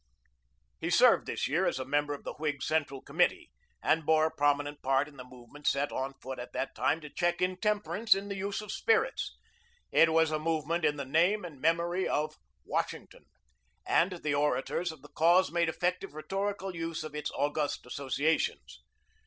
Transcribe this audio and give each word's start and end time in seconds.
He 0.79 0.89
served 0.89 1.27
this 1.27 1.47
year 1.47 1.67
as 1.67 1.77
a 1.77 1.85
member 1.85 2.15
of 2.15 2.23
the 2.23 2.33
Whig 2.33 2.63
Central 2.63 3.03
Committee, 3.03 3.51
and 3.83 4.03
bore 4.03 4.25
a 4.25 4.31
prominent 4.35 4.81
part 4.81 5.07
in 5.07 5.15
the 5.15 5.23
movement 5.23 5.67
set 5.67 5.91
on 5.91 6.15
foot 6.23 6.39
at 6.39 6.53
that 6.53 6.73
time 6.73 7.01
to 7.01 7.09
check 7.11 7.39
intemperance 7.39 8.15
in 8.15 8.27
the 8.27 8.35
use 8.35 8.61
of 8.61 8.71
spirits. 8.71 9.37
It 9.91 10.11
was 10.11 10.31
a 10.31 10.39
movement 10.39 10.85
in 10.85 10.95
the 10.97 11.05
name 11.05 11.45
and 11.45 11.61
memory 11.61 12.07
of 12.07 12.35
"Washington," 12.65 13.25
and 13.85 14.13
the 14.23 14.33
orators 14.33 14.91
of 14.91 15.03
the 15.03 15.09
cause 15.09 15.51
made 15.51 15.69
effective 15.69 16.15
rhetorical 16.15 16.75
use 16.75 17.03
of 17.03 17.13
its 17.13 17.29
august 17.35 17.85
associations. 17.85 18.81